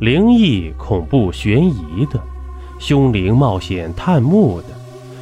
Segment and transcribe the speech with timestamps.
[0.00, 2.22] 灵异、恐怖、悬疑的，
[2.78, 4.68] 凶灵冒险探墓的，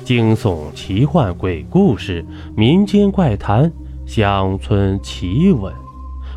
[0.05, 2.22] 惊悚、奇幻、鬼故事、
[2.54, 3.73] 民间怪谈、
[4.07, 5.73] 乡村奇闻，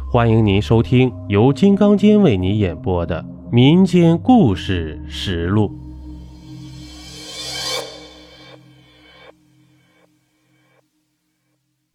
[0.09, 3.21] 欢迎您收听由金刚间为您演播的
[3.51, 5.67] 《民间故事实录》。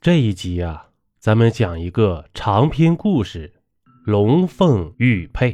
[0.03, 0.89] 这一集啊，
[1.19, 3.55] 咱们讲一个长篇故事
[4.05, 5.53] 《龙凤玉佩》。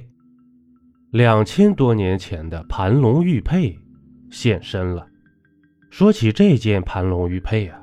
[1.11, 3.77] 两千多年前的盘龙玉佩
[4.31, 5.05] 现身了。
[5.91, 7.83] 说起这件盘龙玉佩啊，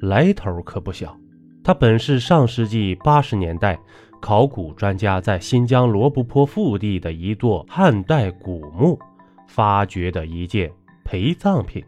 [0.00, 1.16] 来头可不小。
[1.62, 3.78] 它本是上世纪八十年代
[4.20, 8.98] 考古专家在新疆罗布泊腹地的一座汉代古墓
[9.46, 10.68] 发掘的一件
[11.04, 11.84] 陪葬品。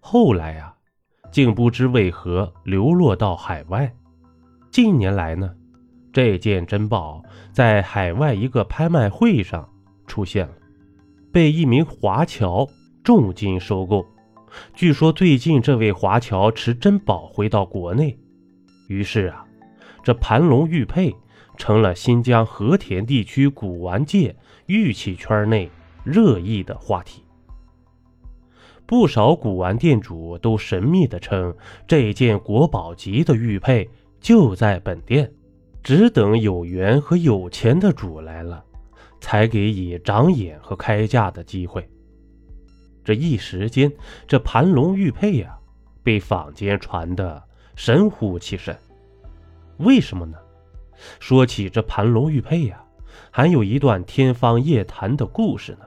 [0.00, 0.74] 后来啊，
[1.30, 3.92] 竟不知为何流落到海外。
[4.68, 5.54] 近年来呢，
[6.12, 9.68] 这件珍宝在海外一个拍卖会上。
[10.12, 10.52] 出现了，
[11.32, 12.68] 被一名华侨
[13.02, 14.04] 重金收购。
[14.74, 18.18] 据说最近这位华侨持珍宝回到国内，
[18.88, 19.42] 于是啊，
[20.02, 21.16] 这盘龙玉佩
[21.56, 25.70] 成了新疆和田地区古玩界玉器圈内
[26.04, 27.24] 热议的话题。
[28.84, 33.88] 不少古玩店主都神秘地称，这件国宝级的玉佩
[34.20, 35.32] 就在本店，
[35.82, 38.62] 只等有缘和有钱的主来了。
[39.22, 41.88] 才给以长眼和开价的机会。
[43.04, 43.90] 这一时间，
[44.26, 45.56] 这盘龙玉佩呀，
[46.02, 47.40] 被坊间传得
[47.76, 48.76] 神乎其神。
[49.78, 50.36] 为什么呢？
[51.20, 52.84] 说起这盘龙玉佩呀，
[53.30, 55.86] 还有一段天方夜谭的故事呢。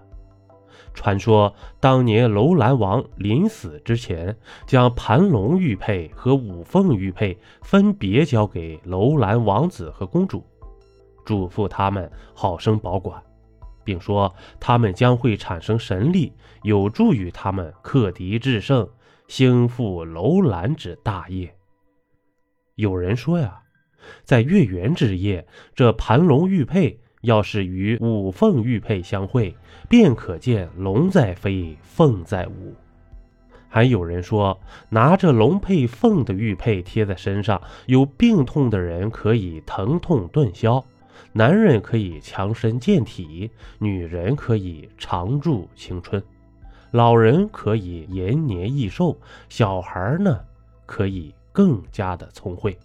[0.94, 4.33] 传说当年楼兰王临死之前，
[4.66, 10.42] 将盘龙玉佩和五凤玉佩分别交给楼兰王子和公主。
[11.26, 13.22] 嘱咐他们好生保管，
[13.84, 16.32] 并说他们将会产生神力，
[16.64, 18.88] 有助于他们克敌制胜，
[19.28, 21.54] 兴复楼兰之大业。
[22.76, 23.60] 有人说呀，
[24.23, 29.55] 在月圆之夜，这盘龙玉佩要是与五凤玉佩相会，
[29.89, 32.76] 便可见龙在飞，凤在舞。
[33.67, 34.58] 还有人说，
[34.89, 40.86] 拿着龙配凤的玉佩贴在身上，有病痛的人可以疼痛顿消。
[41.33, 43.49] 男人可以强身健体，
[43.80, 46.21] 女人可以长驻青春，
[46.92, 49.17] 老人可以延年益寿，
[49.49, 50.39] 小孩呢
[50.86, 52.77] 可以更加的聪慧。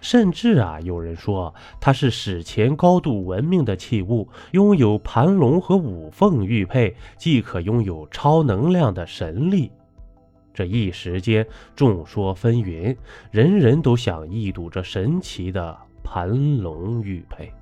[0.00, 9.70] 甚至啊，有人说它是史前高度文明的器物，拥有盘龙和五凤玉佩，即可拥有超能量的神力。
[10.54, 12.96] 这一时间众说纷纭，
[13.30, 15.76] 人人都想一睹这神奇的。
[16.06, 17.52] 盘龙玉佩，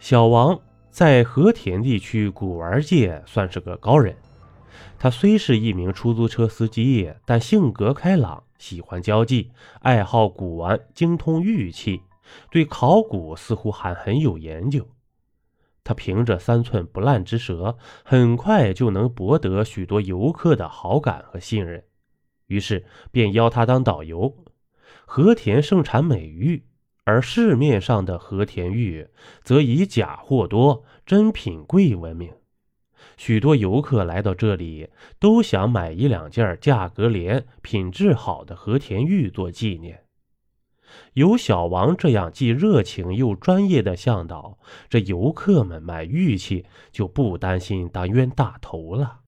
[0.00, 0.60] 小王
[0.90, 4.16] 在和田地区古玩界算是个高人。
[4.98, 12.02] 他虽是一名出租车司机，但性格开朗，喜欢交际，爱好古玩，精通玉器，
[12.50, 14.84] 对考古似乎还很有研究。
[15.84, 21.84] 他凭着三寸不烂之舌，很快就能博得许多游客的好感和信任，
[22.48, 24.34] 于是便邀他当导游。
[25.06, 26.64] 和田盛产美玉。
[27.08, 29.08] 而市面上的和田玉
[29.42, 32.30] 则以假货多、真品贵闻名。
[33.16, 40.04] 许多游客来到这里，都想买一两件价格廉、品质好的和田玉做纪念。
[41.14, 44.58] 有小王这样既热情又专业的向导，
[44.90, 49.20] 这游客们买玉器就不担心当冤大头了。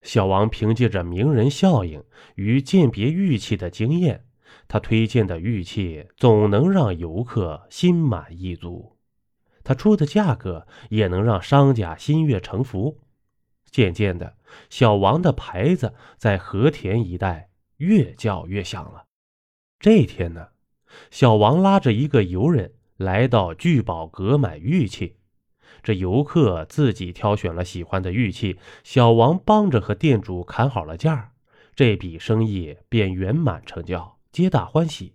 [0.00, 2.02] 小王凭借着名人效应
[2.36, 4.24] 与鉴别玉器的经验。
[4.66, 8.96] 他推荐的玉器总能让游客心满意足，
[9.62, 13.00] 他出的价格也能让商家心悦诚服。
[13.70, 14.36] 渐渐的，
[14.70, 19.04] 小王的牌子在和田一带越叫越响了。
[19.80, 20.48] 这天呢，
[21.10, 25.16] 小王拉着一个游人来到聚宝阁买玉器，
[25.82, 31.32] 这游客自己挑选了喜欢的玉器，小王帮着和店主砍好了价，
[31.74, 34.13] 这笔生意便圆满成交。
[34.34, 35.14] 皆大欢喜。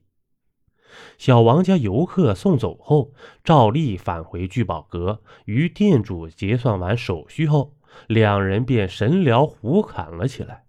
[1.17, 3.11] 小王将游客送走后，
[3.43, 7.75] 照例返回聚宝阁，与店主结算完手续后，
[8.07, 10.63] 两人便神聊胡侃了起来。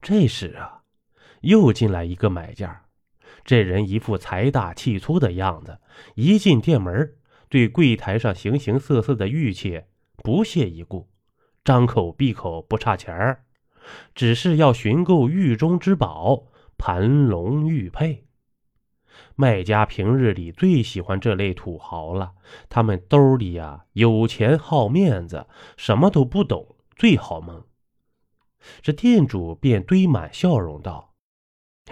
[0.00, 0.82] 这时啊，
[1.40, 2.84] 又进来一个买家，
[3.44, 5.80] 这人一副财大气粗的样子，
[6.14, 7.14] 一进店门，
[7.48, 9.82] 对柜台上形形色色的玉器
[10.18, 11.10] 不屑一顾，
[11.64, 13.44] 张口闭口不差钱儿，
[14.14, 16.46] 只是要寻购狱中之宝。
[16.84, 18.24] 盘龙玉佩，
[19.36, 22.32] 卖家平日里最喜欢这类土豪了，
[22.68, 25.46] 他们兜里啊有钱好面子，
[25.76, 27.64] 什么都不懂，最好蒙。
[28.80, 31.14] 这店主便堆满笑容道：“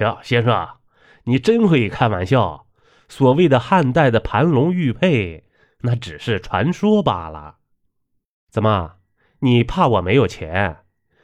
[0.00, 0.78] 哟，先生，
[1.22, 2.66] 你真会开玩笑。
[3.08, 5.44] 所谓的汉代的盘龙玉佩，
[5.82, 7.58] 那只是传说罢了。
[8.50, 8.96] 怎么，
[9.38, 10.79] 你怕我没有钱？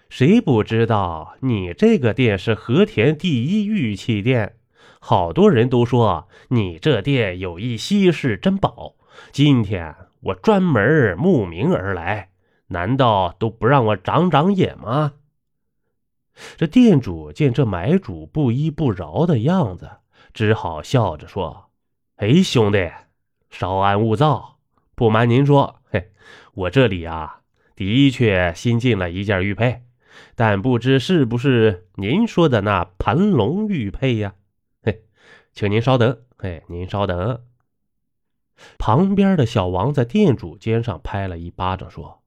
[0.08, 4.56] 谁不知道你这个店是和田第一玉器店？
[5.00, 8.94] 好多人都说你这店有一稀世珍宝。
[9.32, 12.30] 今天我专门慕名而来，
[12.68, 15.14] 难道都不让我长长眼吗？”
[16.56, 19.90] 这店主见这买主不依不饶的样子，
[20.34, 21.70] 只好笑着说
[22.16, 22.90] ：“哎，兄弟，
[23.48, 24.58] 稍安勿躁。
[24.94, 26.10] 不瞒您说，嘿，
[26.54, 27.40] 我这里啊，
[27.74, 29.82] 的确新进了一件玉佩，
[30.34, 34.34] 但不知是不是您说的那盘龙玉佩呀？
[34.82, 35.04] 嘿，
[35.52, 37.42] 请您稍等，嘿，您稍等。”
[38.78, 42.22] 旁边的小王在店主肩上拍了一巴掌，说：“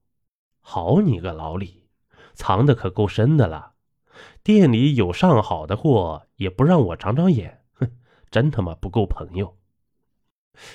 [0.60, 1.88] 好你个老李，
[2.34, 3.72] 藏的可够深的了。”
[4.42, 7.90] 店里有上好的货，也不让我长长眼，哼，
[8.30, 9.56] 真他妈不够朋友。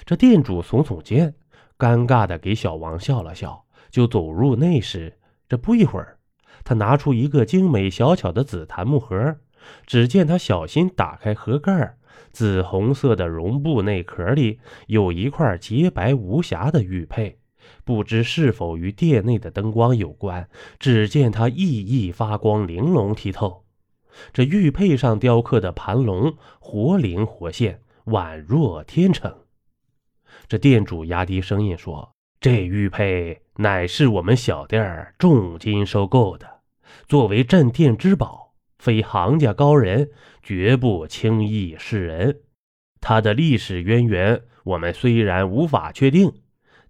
[0.06, 1.36] 这店主耸耸肩，
[1.78, 5.20] 尴尬的给小王笑了笑，就走入内室。
[5.48, 6.18] 这不一会儿，
[6.66, 9.38] 他拿出一个精美小巧的紫檀木盒，
[9.86, 11.96] 只见他小心打开盒盖，
[12.32, 17.40] 紫红色的绒布内壳里有一块洁白无瑕的玉佩。
[17.84, 20.50] 不知是否与店内的灯光有关？
[20.80, 23.64] 只见它熠熠发光，玲珑剔透。
[24.34, 29.34] 这玉佩上雕刻的盘龙活灵活现，宛若天成。
[30.48, 36.55] 这店主压低声音说：“这玉佩乃是我们小店重金收购的，
[37.08, 40.10] 作为镇店之宝，非行家高人
[40.42, 42.42] 绝不轻易示人。
[43.02, 46.34] 它的历史渊源，我们虽然无法确定。”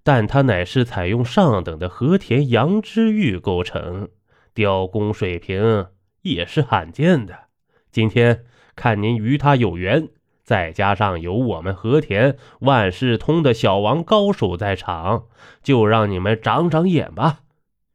[0.07, 4.09] 但它乃是采用上等的和田羊脂玉构成，
[4.53, 5.87] 雕工水平
[6.21, 7.45] 也是罕见的。
[7.91, 8.45] 今天
[8.75, 10.09] 看您与他有缘，
[10.43, 15.23] 再加上有我们和田万事通的小王高手在场，
[15.63, 17.39] 就让你们长长眼吧，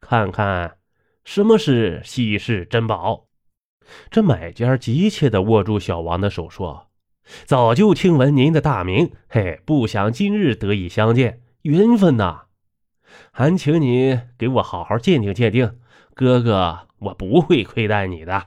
[0.00, 0.78] 看看
[1.24, 3.26] 什么是稀世珍宝。
[4.10, 6.88] 这买家急切地握住小王的手，说
[7.44, 12.44] ：“早就听闻您的大名，嘿，不想今日得以相见。”缘分呐，
[13.32, 15.78] 还请你给我好好鉴定鉴定，
[16.14, 18.46] 哥哥，我不会亏待你的。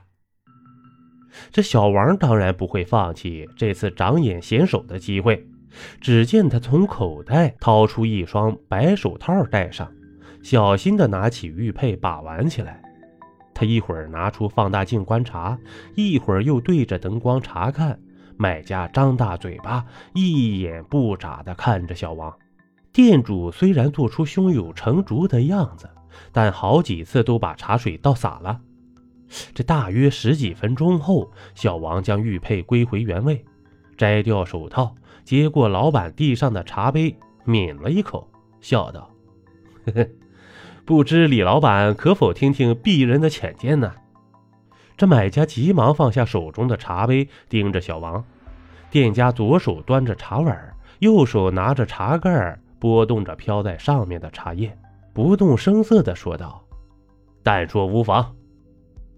[1.50, 5.46] 这小王当然不会放弃这次长眼显手的机会。
[6.00, 9.92] 只见他从口袋掏出一双白手套戴上，
[10.44, 12.82] 小心的拿起玉佩把玩起来。
[13.54, 15.58] 他一会儿拿出放大镜观察，
[15.94, 17.98] 一会儿又对着灯光查看。
[18.36, 22.36] 买家张大嘴巴，一眼不眨的看着小王。
[22.92, 25.88] 店主虽然做出胸有成竹的样子，
[26.30, 28.60] 但好几次都把茶水倒洒了。
[29.54, 33.42] 这大约十几分钟后，小王将玉佩归回原位，
[33.96, 34.94] 摘掉手套，
[35.24, 38.28] 接过老板地上的茶杯，抿了一口，
[38.60, 39.08] 笑道
[39.86, 40.08] ：“呵呵，
[40.84, 43.92] 不知李老板可否听听鄙人的浅见呢？”
[44.96, 48.24] 这买家急忙放下手中的茶杯，盯着小王。
[48.90, 52.58] 店家左手端着茶碗，右手拿着茶盖。
[52.80, 54.76] 拨动着飘在上面的茶叶，
[55.14, 56.62] 不动声色地说道
[57.42, 58.36] ：“但说无妨。”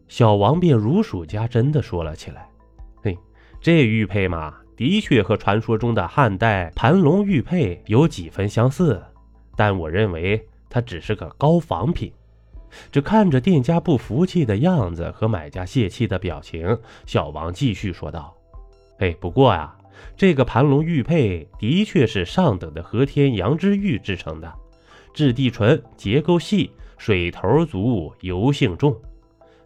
[0.07, 2.49] 小王便如数家珍地说了起来
[3.03, 3.19] ：“嘿，
[3.61, 9.03] 这玉佩嘛，的确和传说中的汉代盘龙玉佩有几分相似，
[9.57, 12.13] 但我认为它只是个高仿品。”
[12.93, 18.35] 这看着店家不服气的样子和买家泄气的表情，小王继续说道
[18.99, 19.73] ：“哎，不过呀。”
[20.15, 24.53] 这个盘龙玉佩的确是上等的和田羊脂玉制成的，
[25.15, 28.95] 质地纯，结构细，水头足，油性重。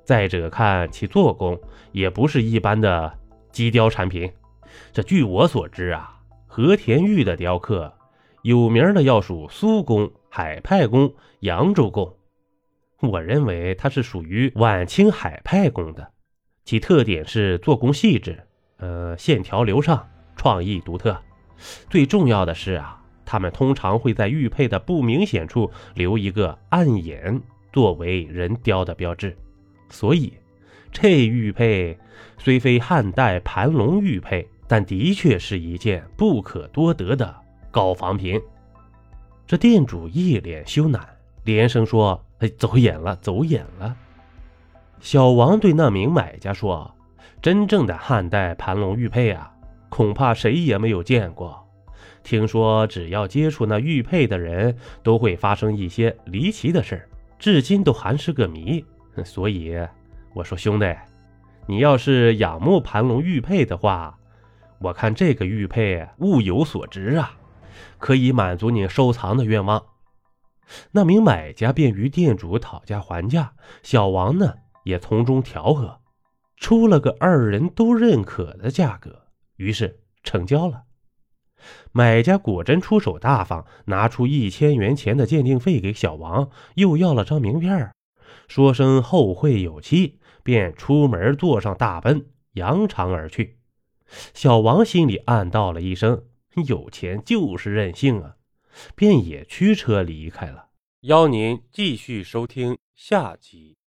[0.04, 3.12] 再者看其做工，也不是一般的
[3.50, 4.30] 机雕产品。
[4.92, 6.16] 这据我所知啊，
[6.46, 7.92] 和田玉的雕刻，
[8.42, 12.16] 有名的要数苏公、海派宫、扬州宫。
[13.00, 16.12] 我认为它是属于晚清海派宫的，
[16.64, 18.42] 其特点是做工细致，
[18.78, 20.08] 呃，线条流畅。
[20.36, 21.20] 创意独特，
[21.90, 27.38] 最重要的是啊，他们通常会在玉佩的不明显处留一个暗眼，
[27.74, 29.36] 作为人雕的标志。
[29.90, 30.32] 所以，
[30.90, 31.98] 这玉佩
[32.38, 37.36] 虽非汉代盘龙玉佩，但的确是一件不可多得的
[37.70, 38.40] 高仿品。
[39.50, 41.00] 这店主一脸羞赧，
[41.42, 43.96] 连声说：“哎，走眼了，走眼了。”
[45.02, 46.94] 小王对那名买家说
[47.42, 49.52] ：“真正的汉代盘龙玉佩啊。”
[49.90, 51.68] 恐怕谁也没有见过。
[52.22, 57.04] 听说只要接触那玉佩的人，都会发生一些离奇的事
[57.36, 58.84] 至今都还是个谜。
[59.24, 59.76] 所以
[60.32, 60.94] 我说兄弟，
[61.66, 64.16] 你要是仰慕盘龙玉佩的话，
[64.78, 67.32] 我看这个玉佩物有所值啊，
[67.98, 69.84] 可以满足你收藏的愿望。
[70.92, 76.00] 那名买家便与店主讨价还价，小王呢也从中调和，
[76.56, 80.84] 出了个二人都认可的价格，于是成交了。
[81.92, 87.92] 买家果真出手大方，拿出一千元钱的鉴定费给小王，又要了张名片，
[88.48, 93.58] 说声后会有期，便出门坐上大奔，扬长而去。
[94.32, 96.24] 小王心里暗道了一声
[96.66, 98.36] ：“有钱就是任性啊！”
[98.94, 100.70] 便也驱车离开了。
[101.02, 103.79] 邀您继续收听下集。